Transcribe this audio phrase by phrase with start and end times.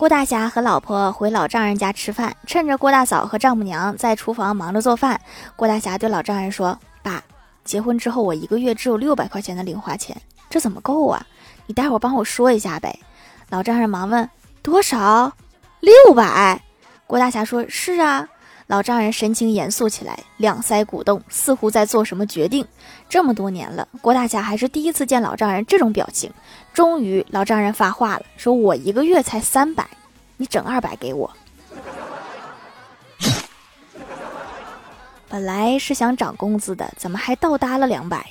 [0.00, 5.20] 郭大侠和老婆回老丈人家吃饭，趁着郭大嫂和丈母娘在厨房忙着做饭，
[5.56, 7.22] 郭大侠对老丈人说：“爸，
[7.64, 10.16] 结婚之后我一个月只有六百块钱的零花钱，
[10.48, 11.26] 这怎么够啊？
[11.66, 12.98] 你待会儿帮我说一下呗。”
[13.50, 14.26] 老丈人忙问
[14.64, 15.34] ：“多少？
[15.80, 16.62] 六百？”
[17.06, 18.26] 郭大侠说：“是啊。”
[18.70, 22.64] 老丈人神情严肃起来，两腮鼓动，似乎在做什么决定。
[23.08, 26.32] 这么多年了，郭大侠还是第一次见老丈人这种表情。
[26.72, 29.84] 终于，老丈人发话了，说：“我一个月才三百，
[30.36, 31.28] 你整二百给我。
[35.28, 38.24] ”本来是想涨工资的，怎么还倒搭了两百？